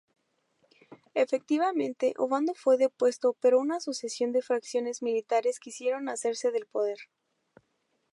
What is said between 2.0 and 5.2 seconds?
Ovando fue depuesto pero una sucesión de fracciones